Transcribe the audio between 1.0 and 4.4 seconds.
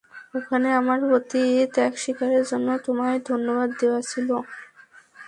প্রতি ত্যাগস্বীকারের জন্য তোমায় ধন্যবাদ দেয়ার ছিল।